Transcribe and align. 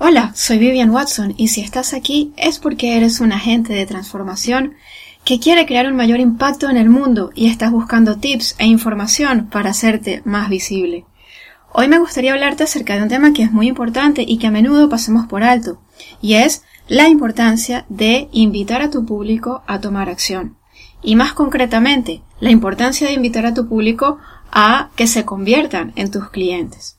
Hola, 0.00 0.30
soy 0.36 0.58
Vivian 0.58 0.90
Watson 0.90 1.34
y 1.36 1.48
si 1.48 1.60
estás 1.60 1.92
aquí 1.92 2.32
es 2.36 2.60
porque 2.60 2.96
eres 2.96 3.18
un 3.18 3.32
agente 3.32 3.72
de 3.72 3.84
transformación 3.84 4.74
que 5.24 5.40
quiere 5.40 5.66
crear 5.66 5.88
un 5.88 5.96
mayor 5.96 6.20
impacto 6.20 6.70
en 6.70 6.76
el 6.76 6.88
mundo 6.88 7.32
y 7.34 7.48
estás 7.48 7.72
buscando 7.72 8.16
tips 8.16 8.54
e 8.58 8.66
información 8.66 9.48
para 9.50 9.70
hacerte 9.70 10.22
más 10.24 10.50
visible. 10.50 11.04
Hoy 11.72 11.88
me 11.88 11.98
gustaría 11.98 12.32
hablarte 12.32 12.62
acerca 12.62 12.94
de 12.94 13.02
un 13.02 13.08
tema 13.08 13.32
que 13.32 13.42
es 13.42 13.50
muy 13.50 13.66
importante 13.66 14.24
y 14.24 14.38
que 14.38 14.46
a 14.46 14.52
menudo 14.52 14.88
pasamos 14.88 15.26
por 15.26 15.42
alto, 15.42 15.82
y 16.22 16.34
es 16.34 16.62
la 16.86 17.08
importancia 17.08 17.84
de 17.88 18.28
invitar 18.30 18.82
a 18.82 18.90
tu 18.90 19.04
público 19.04 19.64
a 19.66 19.80
tomar 19.80 20.08
acción. 20.08 20.56
Y 21.02 21.16
más 21.16 21.32
concretamente, 21.32 22.22
la 22.38 22.52
importancia 22.52 23.08
de 23.08 23.14
invitar 23.14 23.46
a 23.46 23.54
tu 23.54 23.68
público 23.68 24.18
a 24.52 24.90
que 24.94 25.08
se 25.08 25.24
conviertan 25.24 25.92
en 25.96 26.12
tus 26.12 26.30
clientes. 26.30 26.98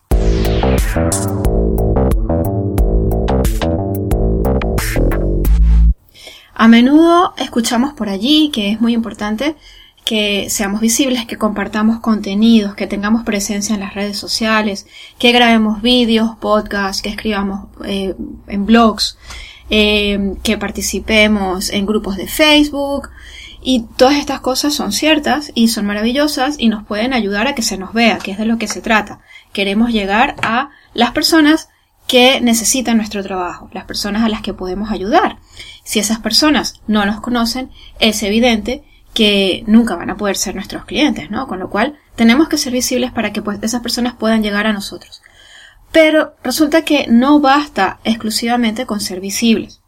A 6.62 6.68
menudo 6.68 7.34
escuchamos 7.38 7.94
por 7.94 8.10
allí 8.10 8.50
que 8.52 8.70
es 8.70 8.82
muy 8.82 8.94
importante 8.94 9.56
que 10.04 10.50
seamos 10.50 10.82
visibles, 10.82 11.26
que 11.26 11.38
compartamos 11.38 12.02
contenidos, 12.02 12.76
que 12.76 12.86
tengamos 12.86 13.24
presencia 13.24 13.76
en 13.76 13.80
las 13.80 13.94
redes 13.94 14.18
sociales, 14.18 14.86
que 15.18 15.32
grabemos 15.32 15.82
vídeos, 15.82 16.32
podcasts, 16.42 17.02
que 17.02 17.08
escribamos 17.08 17.70
eh, 17.86 18.14
en 18.48 18.66
blogs, 18.66 19.18
eh, 19.70 20.34
que 20.44 20.58
participemos 20.58 21.70
en 21.70 21.86
grupos 21.86 22.18
de 22.18 22.28
Facebook. 22.28 23.10
Y 23.62 23.86
todas 23.96 24.18
estas 24.18 24.42
cosas 24.42 24.74
son 24.74 24.92
ciertas 24.92 25.54
y 25.56 25.70
son 25.70 25.86
maravillosas 25.86 26.58
y 26.60 26.68
nos 26.68 26.84
pueden 26.84 27.14
ayudar 27.14 27.48
a 27.48 27.56
que 27.56 27.62
se 27.62 27.78
nos 27.78 27.94
vea, 27.94 28.18
que 28.18 28.32
es 28.32 28.38
de 28.38 28.46
lo 28.46 28.58
que 28.58 28.68
se 28.68 28.82
trata. 28.82 29.22
Queremos 29.54 29.94
llegar 29.94 30.36
a 30.42 30.72
las 30.94 31.12
personas 31.12 31.70
que 32.10 32.42
necesitan 32.42 32.98
nuestro 32.98 33.22
trabajo, 33.24 33.70
las 33.72 33.86
personas 33.86 34.24
a 34.24 34.30
las 34.30 34.42
que 34.42 34.54
podemos 34.54 34.92
ayudar. 34.92 35.38
Si 35.90 35.98
esas 35.98 36.20
personas 36.20 36.76
no 36.86 37.04
nos 37.08 37.20
conocen, 37.20 37.72
es 38.00 38.22
evidente 38.22 38.84
que 39.16 39.64
nunca 39.66 39.96
van 39.96 40.12
a 40.12 40.18
poder 40.18 40.38
ser 40.38 40.54
nuestros 40.54 40.86
clientes, 40.86 41.32
¿no? 41.32 41.48
Con 41.48 41.58
lo 41.58 41.72
cual, 41.72 41.98
tenemos 42.16 42.48
que 42.48 42.60
ser 42.60 42.74
visibles 42.74 43.12
para 43.12 43.34
que 43.34 43.42
pues, 43.42 43.58
esas 43.64 43.82
personas 43.82 44.14
puedan 44.14 44.44
llegar 44.44 44.68
a 44.68 44.72
nosotros. 44.72 45.24
Pero 45.92 46.36
resulta 46.44 46.84
que 46.84 47.08
no 47.08 47.40
basta 47.40 48.00
exclusivamente 48.04 48.86
con 48.86 49.00
ser 49.00 49.20
visibles. 49.20 49.82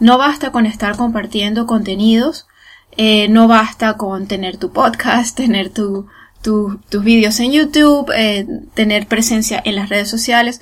No 0.00 0.18
basta 0.18 0.50
con 0.50 0.66
estar 0.66 0.96
compartiendo 0.96 1.68
contenidos, 1.68 2.48
eh, 2.96 3.28
no 3.28 3.46
basta 3.46 3.96
con 3.96 4.26
tener 4.26 4.56
tu 4.56 4.72
podcast, 4.72 5.36
tener 5.36 5.70
tu, 5.70 6.08
tus 6.42 7.04
vídeos 7.04 7.38
en 7.38 7.52
YouTube, 7.52 8.10
eh, 8.12 8.44
tener 8.74 9.06
presencia 9.06 9.62
en 9.64 9.76
las 9.76 9.88
redes 9.88 10.10
sociales. 10.10 10.60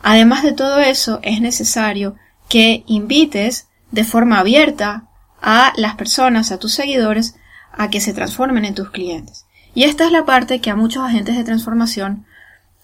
Además 0.00 0.44
de 0.44 0.52
todo 0.52 0.78
eso, 0.78 1.18
es 1.24 1.40
necesario 1.40 2.14
que 2.48 2.84
invites 2.86 3.66
de 3.92 4.04
forma 4.04 4.40
abierta 4.40 5.04
a 5.40 5.72
las 5.76 5.94
personas, 5.94 6.50
a 6.50 6.58
tus 6.58 6.74
seguidores, 6.74 7.36
a 7.72 7.88
que 7.90 8.00
se 8.00 8.12
transformen 8.12 8.64
en 8.64 8.74
tus 8.74 8.90
clientes. 8.90 9.46
Y 9.74 9.84
esta 9.84 10.04
es 10.04 10.12
la 10.12 10.24
parte 10.24 10.60
que 10.60 10.70
a 10.70 10.76
muchos 10.76 11.04
agentes 11.04 11.36
de 11.36 11.44
transformación 11.44 12.26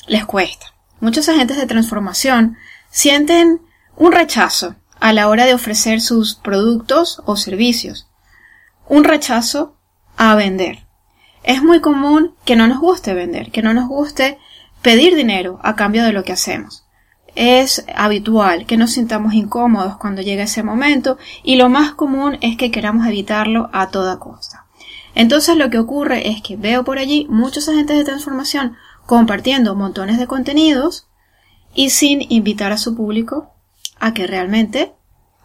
les 0.06 0.24
cuesta. 0.24 0.66
Muchos 1.00 1.28
agentes 1.28 1.56
de 1.56 1.66
transformación 1.66 2.56
sienten 2.90 3.60
un 3.96 4.12
rechazo 4.12 4.76
a 5.00 5.12
la 5.12 5.28
hora 5.28 5.46
de 5.46 5.54
ofrecer 5.54 6.00
sus 6.00 6.34
productos 6.34 7.22
o 7.24 7.36
servicios. 7.36 8.08
Un 8.88 9.04
rechazo 9.04 9.76
a 10.16 10.34
vender. 10.34 10.86
Es 11.42 11.62
muy 11.62 11.80
común 11.80 12.34
que 12.44 12.56
no 12.56 12.66
nos 12.66 12.80
guste 12.80 13.14
vender, 13.14 13.50
que 13.50 13.62
no 13.62 13.74
nos 13.74 13.88
guste 13.88 14.38
pedir 14.82 15.14
dinero 15.14 15.60
a 15.62 15.76
cambio 15.76 16.04
de 16.04 16.12
lo 16.12 16.24
que 16.24 16.32
hacemos 16.32 16.87
es 17.38 17.84
habitual 17.94 18.66
que 18.66 18.76
nos 18.76 18.94
sintamos 18.94 19.32
incómodos 19.32 19.96
cuando 19.96 20.22
llega 20.22 20.42
ese 20.42 20.64
momento 20.64 21.18
y 21.44 21.54
lo 21.54 21.68
más 21.68 21.94
común 21.94 22.36
es 22.40 22.56
que 22.56 22.72
queramos 22.72 23.06
evitarlo 23.06 23.70
a 23.72 23.90
toda 23.90 24.18
costa. 24.18 24.66
Entonces 25.14 25.56
lo 25.56 25.70
que 25.70 25.78
ocurre 25.78 26.30
es 26.30 26.42
que 26.42 26.56
veo 26.56 26.82
por 26.82 26.98
allí 26.98 27.28
muchos 27.30 27.68
agentes 27.68 27.96
de 27.96 28.04
transformación 28.04 28.76
compartiendo 29.06 29.76
montones 29.76 30.18
de 30.18 30.26
contenidos 30.26 31.06
y 31.76 31.90
sin 31.90 32.26
invitar 32.28 32.72
a 32.72 32.76
su 32.76 32.96
público 32.96 33.52
a 34.00 34.12
que 34.14 34.26
realmente 34.26 34.94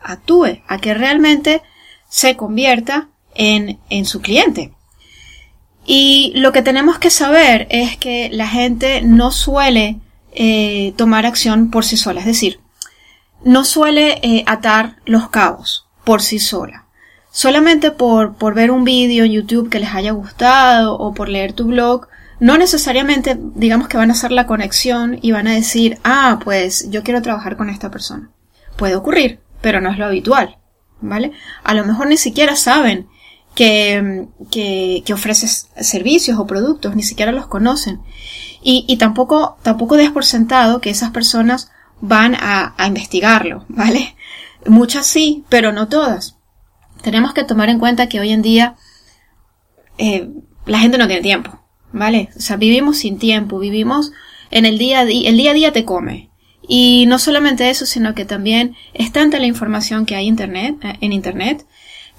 actúe, 0.01 0.63
a 0.67 0.79
que 0.79 0.95
realmente 0.95 1.61
se 2.09 2.35
convierta 2.35 3.09
en, 3.35 3.79
en 3.91 4.05
su 4.05 4.19
cliente. 4.19 4.73
Y 5.85 6.33
lo 6.37 6.53
que 6.53 6.63
tenemos 6.63 6.97
que 6.97 7.11
saber 7.11 7.67
es 7.69 7.97
que 7.97 8.29
la 8.31 8.47
gente 8.47 9.03
no 9.03 9.31
suele 9.31 9.99
eh, 10.35 10.93
tomar 10.97 11.25
acción 11.25 11.69
por 11.69 11.85
sí 11.85 11.97
sola. 11.97 12.21
Es 12.21 12.25
decir, 12.25 12.59
no 13.43 13.65
suele 13.65 14.19
eh, 14.23 14.43
atar 14.47 14.97
los 15.05 15.29
cabos 15.29 15.87
por 16.03 16.21
sí 16.21 16.39
sola. 16.39 16.85
Solamente 17.31 17.91
por, 17.91 18.35
por 18.35 18.53
ver 18.53 18.71
un 18.71 18.83
vídeo 18.83 19.25
en 19.25 19.31
YouTube 19.31 19.69
que 19.69 19.79
les 19.79 19.93
haya 19.93 20.11
gustado 20.11 20.95
o 20.97 21.13
por 21.13 21.29
leer 21.29 21.53
tu 21.53 21.65
blog, 21.65 22.07
no 22.39 22.57
necesariamente 22.57 23.37
digamos 23.55 23.87
que 23.87 23.97
van 23.97 24.09
a 24.09 24.13
hacer 24.13 24.31
la 24.31 24.45
conexión 24.45 25.17
y 25.21 25.31
van 25.31 25.47
a 25.47 25.53
decir, 25.53 25.97
ah, 26.03 26.39
pues 26.43 26.89
yo 26.89 27.03
quiero 27.03 27.21
trabajar 27.21 27.57
con 27.57 27.69
esta 27.69 27.89
persona. 27.89 28.31
Puede 28.75 28.95
ocurrir, 28.95 29.39
pero 29.61 29.81
no 29.81 29.89
es 29.89 29.97
lo 29.97 30.05
habitual, 30.05 30.57
¿vale? 31.01 31.31
A 31.63 31.73
lo 31.73 31.85
mejor 31.85 32.07
ni 32.07 32.17
siquiera 32.17 32.55
saben 32.55 33.07
que, 33.55 34.27
que, 34.51 35.03
que 35.05 35.13
ofreces 35.13 35.69
servicios 35.79 36.37
o 36.37 36.47
productos, 36.47 36.95
ni 36.95 37.03
siquiera 37.03 37.31
los 37.31 37.47
conocen. 37.47 38.01
Y, 38.63 38.85
y 38.87 38.97
tampoco, 38.97 39.57
tampoco 39.61 39.97
des 39.97 40.11
por 40.11 40.25
sentado 40.25 40.79
que 40.79 40.89
esas 40.89 41.11
personas 41.11 41.71
van 41.99 42.35
a, 42.35 42.73
a 42.77 42.87
investigarlo, 42.87 43.65
¿vale? 43.67 44.15
Muchas 44.65 45.05
sí, 45.05 45.43
pero 45.49 45.71
no 45.71 45.89
todas. 45.89 46.37
Tenemos 47.01 47.33
que 47.33 47.43
tomar 47.43 47.69
en 47.69 47.79
cuenta 47.79 48.07
que 48.07 48.19
hoy 48.19 48.31
en 48.31 48.41
día 48.41 48.75
eh, 49.97 50.29
la 50.65 50.79
gente 50.79 50.97
no 50.97 51.07
tiene 51.07 51.21
tiempo, 51.21 51.59
¿vale? 51.91 52.29
O 52.35 52.39
sea, 52.39 52.57
vivimos 52.57 52.97
sin 52.97 53.19
tiempo, 53.19 53.59
vivimos 53.59 54.11
en 54.51 54.65
el 54.65 54.77
día 54.77 55.01
a 55.01 55.05
día, 55.05 55.29
el 55.29 55.37
día 55.37 55.51
a 55.51 55.53
día 55.53 55.73
te 55.73 55.85
come. 55.85 56.29
Y 56.65 57.05
no 57.07 57.19
solamente 57.19 57.69
eso, 57.69 57.85
sino 57.85 58.15
que 58.15 58.23
también 58.23 58.75
es 58.93 59.11
tanta 59.11 59.39
la 59.39 59.47
información 59.47 60.05
que 60.05 60.15
hay 60.15 60.27
internet, 60.27 60.77
eh, 60.81 60.97
en 61.01 61.11
internet, 61.11 61.65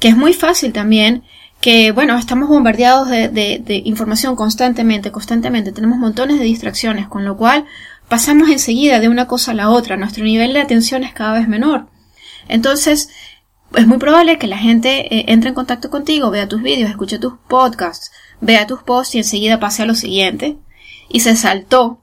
que 0.01 0.09
es 0.09 0.17
muy 0.17 0.35
fácil 0.35 0.73
también 0.73 1.25
que, 1.65 1.93
bueno, 1.93 2.19
estamos 2.19 2.51
bombardeados 2.51 3.09
de, 3.09 3.83
información 3.87 4.37
constantemente, 4.37 5.11
constantemente, 5.11 5.73
tenemos 5.73 5.97
montones 5.97 6.39
de 6.39 6.45
distracciones, 6.45 7.09
con 7.09 7.25
lo 7.25 7.39
cual 7.39 7.65
pasamos 8.07 8.51
enseguida 8.51 9.01
de 9.01 9.09
una 9.09 9.27
cosa 9.27 9.53
a 9.53 9.55
la 9.55 9.71
otra, 9.71 9.97
nuestro 9.97 10.25
nivel 10.25 10.53
de 10.53 10.61
atención 10.61 11.05
es 11.05 11.15
cada 11.15 11.33
vez 11.33 11.49
menor. 11.49 11.87
Entonces, 12.49 13.09
es 13.75 13.87
muy 13.87 13.97
probable 13.97 14.37
que 14.37 14.47
la 14.47 14.59
gente 14.59 15.07
eh, 15.07 15.25
entre 15.29 15.49
en 15.49 15.55
contacto 15.55 15.89
contigo, 15.89 16.29
vea 16.29 16.51
tus 16.51 16.61
vídeos, 16.61 16.91
escuche 16.91 17.19
tus 17.19 17.33
podcasts, 17.49 18.13
vea 18.43 18.67
tus 18.67 18.83
posts 18.83 19.15
y 19.15 19.19
enseguida 19.19 19.59
pase 19.59 19.85
a 19.85 19.87
lo 19.87 19.95
siguiente. 19.95 20.59
Y 21.09 21.21
se 21.21 21.35
saltó, 21.35 21.99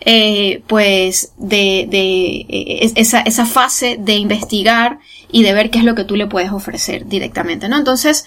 eh, 0.00 0.62
pues, 0.66 1.32
de, 1.38 1.86
de 1.88 2.44
eh, 2.50 2.92
esa, 2.96 3.20
esa 3.20 3.46
fase 3.46 3.96
de 3.98 4.16
investigar 4.16 4.98
y 5.32 5.42
de 5.42 5.54
ver 5.54 5.70
qué 5.70 5.78
es 5.78 5.84
lo 5.84 5.94
que 5.94 6.04
tú 6.04 6.16
le 6.16 6.26
puedes 6.26 6.52
ofrecer 6.52 7.06
directamente, 7.06 7.66
¿no? 7.70 7.78
Entonces, 7.78 8.26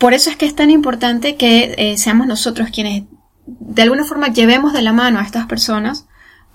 por 0.00 0.14
eso 0.14 0.30
es 0.30 0.36
que 0.36 0.46
es 0.46 0.56
tan 0.56 0.70
importante 0.70 1.36
que 1.36 1.74
eh, 1.76 1.98
seamos 1.98 2.26
nosotros 2.26 2.70
quienes 2.72 3.04
de 3.46 3.82
alguna 3.82 4.04
forma 4.04 4.28
llevemos 4.28 4.72
de 4.72 4.80
la 4.80 4.94
mano 4.94 5.18
a 5.18 5.22
estas 5.22 5.46
personas 5.46 6.06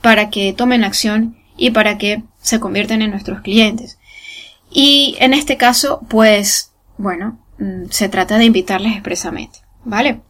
para 0.01 0.31
que 0.31 0.51
tomen 0.51 0.83
acción 0.83 1.37
y 1.55 1.69
para 1.69 1.99
que 1.99 2.23
se 2.41 2.59
conviertan 2.59 3.03
en 3.03 3.11
nuestros 3.11 3.41
clientes. 3.41 3.99
Y 4.71 5.15
en 5.19 5.33
este 5.35 5.57
caso, 5.57 6.01
pues, 6.09 6.73
bueno, 6.97 7.39
mm, 7.59 7.85
se 7.91 8.09
trata 8.09 8.39
de 8.39 8.45
invitarles 8.45 8.93
expresamente, 8.93 9.59
¿vale? 9.83 10.21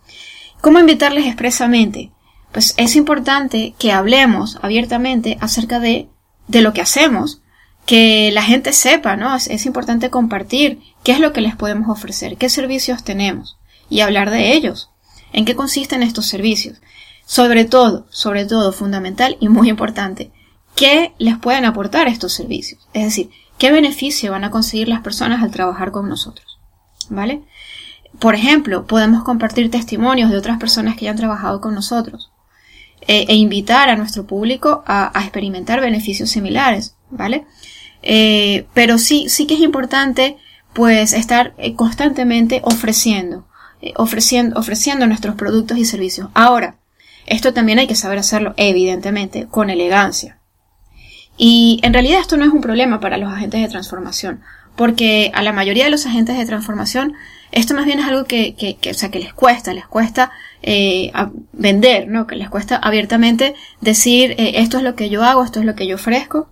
¿Cómo 0.59 0.80
invitarles 0.80 1.25
expresamente? 1.25 2.12
Pues 2.52 2.74
es 2.75 2.98
importante 2.98 3.75
que 3.80 3.94
hablemos 3.94 4.59
abiertamente 4.62 5.38
acerca 5.40 5.80
de, 5.80 6.09
de 6.50 6.62
lo 6.62 6.74
que 6.74 6.81
hacemos, 6.81 7.42
que 7.86 8.32
la 8.32 8.42
gente 8.42 8.74
sepa, 8.74 9.16
¿no? 9.16 9.36
Es, 9.36 9.66
importante 9.66 10.10
compartir 10.10 10.80
qué 11.04 11.12
es 11.12 11.20
lo 11.20 11.34
que 11.34 11.42
les 11.42 11.56
podemos 11.56 11.90
ofrecer, 11.90 12.38
qué 12.38 12.50
servicios 12.50 13.04
tenemos 13.04 13.58
y 13.90 14.00
hablar 14.00 14.32
de 14.32 14.54
ellos, 14.54 14.90
en 15.32 15.46
qué 15.46 15.56
consisten 15.56 16.02
estos 16.02 16.26
servicios. 16.26 16.80
Sobre 17.26 17.66
todo, 17.66 18.08
sobre 18.10 18.46
todo, 18.46 18.72
fundamental 18.72 19.38
y 19.40 19.50
muy 19.50 19.70
importante, 19.70 20.32
qué 20.76 21.14
les 21.18 21.38
pueden 21.38 21.66
aportar 21.66 22.08
estos 22.08 22.34
servicios. 22.34 22.88
Es 22.94 23.04
decir, 23.04 23.30
qué 23.58 23.72
beneficio 23.72 24.32
van 24.32 24.44
a 24.44 24.52
conseguir 24.52 24.90
las 24.90 25.02
personas 25.02 25.44
al 25.44 25.52
trabajar 25.52 25.92
con 25.92 26.10
nosotros. 26.10 26.60
¿Vale? 27.10 27.44
Por 28.20 28.34
ejemplo, 28.34 28.88
podemos 28.88 29.24
compartir 29.24 29.70
testimonios 29.70 30.32
de 30.32 30.38
otras 30.38 30.58
personas 30.58 30.96
que 30.96 31.06
ya 31.06 31.12
han 31.12 31.18
trabajado 31.18 31.62
con 31.62 31.76
nosotros 31.76 32.32
eh, 33.02 33.26
e 33.28 33.36
invitar 33.36 33.90
a 33.90 33.96
nuestro 33.96 34.26
público 34.26 34.84
a 34.88 35.12
experimentar 35.22 35.82
beneficios 35.82 36.30
similares, 36.32 36.94
¿vale? 37.10 37.46
Eh, 38.06 38.68
pero 38.74 38.98
sí, 39.00 39.28
sí 39.30 39.48
que 39.48 39.56
es 39.56 39.62
importante 39.62 40.38
pues 40.74 41.12
estar 41.13 41.54
eh, 41.57 41.74
constantemente 41.74 42.62
ofreciendo, 42.63 43.48
eh, 43.81 43.94
ofreciendo, 43.98 44.60
ofreciendo 44.60 45.07
nuestros 45.07 45.36
productos 45.36 45.78
y 45.78 45.86
servicios. 45.86 46.30
Ahora, 46.34 46.78
esto 47.25 47.54
también 47.54 47.80
hay 47.80 47.88
que 47.88 47.96
saber 47.96 48.19
hacerlo, 48.19 48.54
evidentemente, 48.57 49.48
con 49.48 49.72
elegancia. 49.72 50.40
Y 51.38 51.80
en 51.81 51.94
realidad 51.94 52.22
esto 52.22 52.38
no 52.38 52.46
es 52.46 52.52
un 52.52 52.62
problema 52.62 53.00
para 53.00 53.18
los 53.18 53.34
agentes 53.34 53.62
de 53.62 53.68
transformación, 53.68 54.42
porque 54.75 55.31
a 55.34 55.42
la 55.42 55.51
mayoría 55.51 55.86
de 55.86 55.90
los 55.90 56.06
agentes 56.06 56.38
de 56.38 56.46
transformación 56.46 57.13
esto 57.51 57.74
más 57.74 57.86
bien 57.86 58.00
es 58.00 58.06
algo 58.06 58.25
que, 58.25 58.54
que, 58.56 58.78
o 58.92 58.94
sea, 58.94 59.10
que 59.10 59.19
les 59.19 59.34
cuesta, 59.34 59.74
les 59.74 59.88
cuesta 59.88 60.31
vender, 61.54 62.08
¿no? 62.08 62.28
Que 62.28 62.36
les 62.36 62.50
cuesta 62.50 62.75
abiertamente 62.75 63.56
decir 63.81 64.36
esto 64.38 64.78
es 64.78 64.84
lo 64.84 64.96
que 64.96 65.10
yo 65.10 65.24
hago, 65.24 65.44
esto 65.44 65.60
es 65.60 65.66
lo 65.66 65.75
que 65.75 65.88
yo 65.88 65.96
ofrezco 65.96 66.50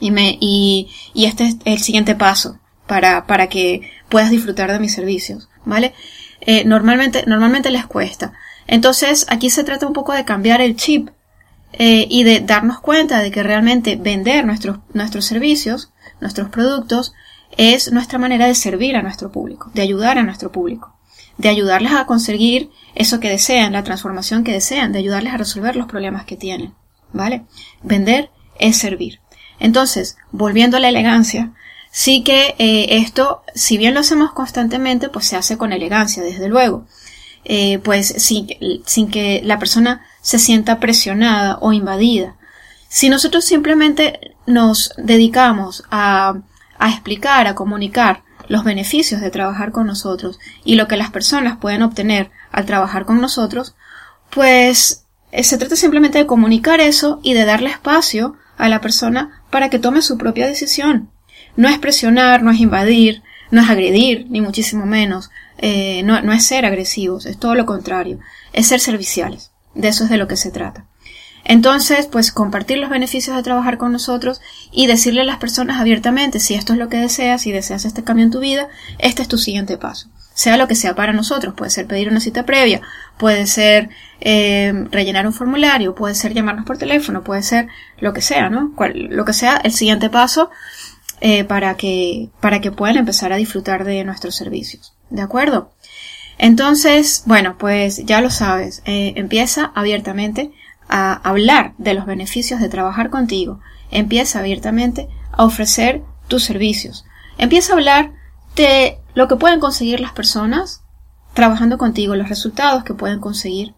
y 0.00 0.88
este 1.14 1.44
es 1.44 1.56
el 1.64 1.78
siguiente 1.78 2.14
paso 2.14 2.58
para 2.86 3.26
para 3.26 3.48
que 3.48 3.90
puedas 4.08 4.30
disfrutar 4.30 4.72
de 4.72 4.80
mis 4.80 4.94
servicios, 4.94 5.48
¿vale? 5.64 5.94
Eh, 6.40 6.64
normalmente 6.64 7.24
normalmente 7.26 7.70
les 7.70 7.86
cuesta. 7.86 8.32
Entonces 8.66 9.26
aquí 9.28 9.50
se 9.50 9.64
trata 9.64 9.86
un 9.86 9.92
poco 9.92 10.12
de 10.12 10.24
cambiar 10.24 10.60
el 10.60 10.76
chip 10.76 11.10
eh, 11.72 12.06
y 12.10 12.24
de 12.24 12.40
darnos 12.40 12.80
cuenta 12.80 13.20
de 13.20 13.30
que 13.30 13.42
realmente 13.42 13.96
vender 13.96 14.44
nuestros, 14.44 14.78
nuestros 14.92 15.24
servicios, 15.24 15.92
nuestros 16.20 16.48
productos, 16.48 17.12
es 17.56 17.92
nuestra 17.92 18.18
manera 18.18 18.46
de 18.46 18.54
servir 18.54 18.96
a 18.96 19.02
nuestro 19.02 19.30
público, 19.30 19.70
de 19.74 19.82
ayudar 19.82 20.18
a 20.18 20.22
nuestro 20.22 20.50
público, 20.52 20.96
de 21.36 21.48
ayudarles 21.48 21.92
a 21.92 22.06
conseguir 22.06 22.70
eso 22.94 23.20
que 23.20 23.28
desean, 23.28 23.72
la 23.72 23.84
transformación 23.84 24.44
que 24.44 24.52
desean, 24.52 24.92
de 24.92 24.98
ayudarles 24.98 25.34
a 25.34 25.38
resolver 25.38 25.76
los 25.76 25.86
problemas 25.86 26.24
que 26.24 26.36
tienen. 26.36 26.74
¿Vale? 27.12 27.44
Vender 27.82 28.30
es 28.58 28.76
servir. 28.76 29.20
Entonces, 29.60 30.16
volviendo 30.32 30.76
a 30.76 30.80
la 30.80 30.88
elegancia, 30.88 31.52
sí 31.92 32.24
que 32.24 32.56
eh, 32.58 32.96
esto, 32.96 33.42
si 33.54 33.78
bien 33.78 33.94
lo 33.94 34.00
hacemos 34.00 34.32
constantemente, 34.32 35.08
pues 35.08 35.26
se 35.26 35.36
hace 35.36 35.56
con 35.56 35.72
elegancia, 35.72 36.22
desde 36.22 36.48
luego. 36.48 36.86
Eh, 37.44 37.78
pues 37.78 38.08
sin, 38.08 38.48
sin 38.84 39.10
que 39.10 39.40
la 39.44 39.58
persona 39.58 40.02
se 40.20 40.38
sienta 40.38 40.80
presionada 40.80 41.58
o 41.60 41.72
invadida. 41.72 42.36
Si 42.88 43.08
nosotros 43.08 43.44
simplemente 43.44 44.34
nos 44.46 44.92
dedicamos 44.96 45.84
a, 45.90 46.40
explicar, 46.80 47.46
a 47.46 47.54
comunicar 47.54 48.24
los 48.48 48.64
beneficios 48.64 49.20
de 49.20 49.30
trabajar 49.30 49.70
con 49.70 49.86
nosotros 49.86 50.38
y 50.64 50.74
lo 50.74 50.88
que 50.88 50.96
las 50.96 51.10
personas 51.10 51.56
pueden 51.58 51.82
obtener 51.82 52.30
al 52.50 52.66
trabajar 52.66 53.06
con 53.06 53.20
nosotros, 53.20 53.76
pues 54.28 55.06
eh, 55.30 55.44
se 55.44 55.56
trata 55.56 55.76
simplemente 55.76 56.18
de 56.18 56.26
comunicar 56.26 56.80
eso 56.80 57.20
y 57.22 57.34
de 57.34 57.44
darle 57.44 57.70
espacio 57.70 58.36
a 58.58 58.68
la 58.68 58.80
persona 58.80 59.39
para 59.50 59.70
que 59.70 59.78
tome 59.78 60.02
su 60.02 60.16
propia 60.16 60.46
decisión. 60.46 61.10
No 61.56 61.68
es 61.68 61.78
presionar, 61.78 62.42
no 62.42 62.50
es 62.50 62.60
invadir, 62.60 63.22
no 63.50 63.60
es 63.60 63.68
agredir, 63.68 64.26
ni 64.30 64.40
muchísimo 64.40 64.86
menos. 64.86 65.30
Eh, 65.58 66.02
no, 66.04 66.22
no 66.22 66.32
es 66.32 66.46
ser 66.46 66.64
agresivos, 66.64 67.26
es 67.26 67.38
todo 67.38 67.54
lo 67.54 67.66
contrario, 67.66 68.18
es 68.52 68.68
ser 68.68 68.80
serviciales. 68.80 69.52
De 69.74 69.88
eso 69.88 70.04
es 70.04 70.10
de 70.10 70.16
lo 70.16 70.28
que 70.28 70.36
se 70.36 70.50
trata. 70.50 70.86
Entonces, 71.44 72.06
pues 72.06 72.32
compartir 72.32 72.78
los 72.78 72.90
beneficios 72.90 73.36
de 73.36 73.42
trabajar 73.42 73.78
con 73.78 73.92
nosotros 73.92 74.40
y 74.70 74.86
decirle 74.86 75.22
a 75.22 75.24
las 75.24 75.38
personas 75.38 75.80
abiertamente 75.80 76.40
si 76.40 76.54
esto 76.54 76.74
es 76.74 76.78
lo 76.78 76.88
que 76.88 76.98
deseas, 76.98 77.42
si 77.42 77.52
deseas 77.52 77.84
este 77.84 78.04
cambio 78.04 78.24
en 78.24 78.30
tu 78.30 78.40
vida, 78.40 78.68
este 78.98 79.22
es 79.22 79.28
tu 79.28 79.38
siguiente 79.38 79.78
paso. 79.78 80.08
Sea 80.34 80.56
lo 80.56 80.68
que 80.68 80.74
sea 80.74 80.94
para 80.94 81.12
nosotros, 81.12 81.54
puede 81.54 81.70
ser 81.70 81.86
pedir 81.86 82.08
una 82.08 82.20
cita 82.20 82.46
previa, 82.46 82.80
puede 83.18 83.46
ser 83.46 83.90
eh, 84.20 84.72
rellenar 84.90 85.26
un 85.26 85.32
formulario, 85.32 85.94
puede 85.94 86.14
ser 86.14 86.34
llamarnos 86.34 86.64
por 86.64 86.78
teléfono, 86.78 87.24
puede 87.24 87.42
ser 87.42 87.68
lo 87.98 88.12
que 88.12 88.22
sea, 88.22 88.48
¿no? 88.48 88.72
lo 88.94 89.24
que 89.24 89.32
sea 89.32 89.56
el 89.56 89.72
siguiente 89.72 90.08
paso 90.08 90.50
eh, 91.20 91.44
para 91.44 91.76
que 91.76 92.30
para 92.40 92.60
que 92.60 92.72
puedan 92.72 92.96
empezar 92.96 93.32
a 93.32 93.36
disfrutar 93.36 93.84
de 93.84 94.04
nuestros 94.04 94.36
servicios. 94.36 94.94
¿De 95.10 95.20
acuerdo? 95.20 95.72
Entonces, 96.38 97.24
bueno, 97.26 97.58
pues 97.58 98.06
ya 98.06 98.22
lo 98.22 98.30
sabes, 98.30 98.80
eh, 98.86 99.12
empieza 99.16 99.72
abiertamente 99.74 100.50
a 100.90 101.14
hablar 101.14 101.74
de 101.78 101.94
los 101.94 102.04
beneficios 102.04 102.60
de 102.60 102.68
trabajar 102.68 103.10
contigo, 103.10 103.60
empieza 103.90 104.40
abiertamente 104.40 105.08
a 105.32 105.44
ofrecer 105.44 106.02
tus 106.28 106.44
servicios, 106.44 107.04
empieza 107.38 107.72
a 107.72 107.76
hablar 107.76 108.12
de 108.56 108.98
lo 109.14 109.28
que 109.28 109.36
pueden 109.36 109.60
conseguir 109.60 110.00
las 110.00 110.12
personas 110.12 110.82
trabajando 111.34 111.78
contigo, 111.78 112.16
los 112.16 112.28
resultados 112.28 112.84
que 112.84 112.94
pueden 112.94 113.20
conseguir. 113.20 113.74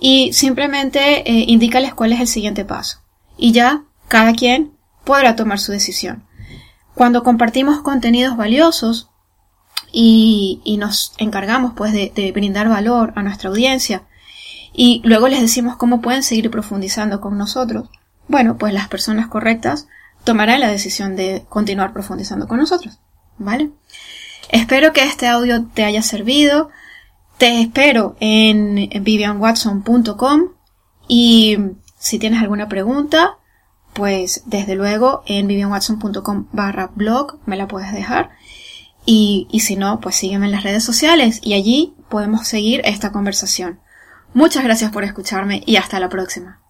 Y 0.00 0.32
simplemente 0.32 1.30
eh, 1.30 1.44
indícales 1.48 1.94
cuál 1.94 2.12
es 2.12 2.20
el 2.20 2.26
siguiente 2.26 2.64
paso. 2.64 2.98
Y 3.36 3.52
ya 3.52 3.84
cada 4.08 4.32
quien 4.32 4.72
podrá 5.04 5.36
tomar 5.36 5.60
su 5.60 5.72
decisión. 5.72 6.26
Cuando 6.94 7.22
compartimos 7.22 7.80
contenidos 7.82 8.36
valiosos, 8.36 9.10
y, 9.96 10.76
nos 10.78 11.14
encargamos 11.18 11.72
pues 11.76 11.92
de, 11.92 12.12
de, 12.14 12.32
brindar 12.32 12.68
valor 12.68 13.12
a 13.14 13.22
nuestra 13.22 13.50
audiencia 13.50 14.02
y 14.76 15.00
luego 15.04 15.28
les 15.28 15.40
decimos 15.40 15.76
cómo 15.76 16.00
pueden 16.00 16.24
seguir 16.24 16.50
profundizando 16.50 17.20
con 17.20 17.38
nosotros, 17.38 17.88
bueno, 18.26 18.58
pues 18.58 18.74
las 18.74 18.88
personas 18.88 19.28
correctas 19.28 19.86
tomarán 20.24 20.60
la 20.60 20.70
decisión 20.70 21.14
de 21.14 21.44
continuar 21.48 21.92
profundizando 21.92 22.48
con 22.48 22.58
nosotros, 22.58 22.98
¿vale? 23.38 23.70
Espero 24.50 24.92
que 24.92 25.04
este 25.04 25.28
audio 25.28 25.64
te 25.74 25.84
haya 25.84 26.02
servido. 26.02 26.70
Te 27.38 27.60
espero 27.60 28.16
en 28.20 28.88
vivianwatson.com 29.02 30.50
y 31.08 31.56
si 31.98 32.18
tienes 32.18 32.40
alguna 32.40 32.68
pregunta, 32.68 33.38
pues 33.92 34.42
desde 34.46 34.74
luego 34.74 35.22
en 35.26 35.46
vivianwatson.com 35.46 36.46
barra 36.52 36.90
blog 36.94 37.38
me 37.46 37.56
la 37.56 37.68
puedes 37.68 37.92
dejar 37.92 38.30
y, 39.06 39.46
y 39.50 39.60
si 39.60 39.76
no, 39.76 40.00
pues 40.00 40.16
sígueme 40.16 40.46
en 40.46 40.52
las 40.52 40.62
redes 40.62 40.84
sociales 40.84 41.40
y 41.42 41.54
allí 41.54 41.94
podemos 42.08 42.46
seguir 42.46 42.80
esta 42.84 43.12
conversación. 43.12 43.80
Muchas 44.34 44.64
gracias 44.64 44.90
por 44.90 45.04
escucharme 45.04 45.62
y 45.64 45.76
hasta 45.76 46.00
la 46.00 46.08
próxima. 46.08 46.63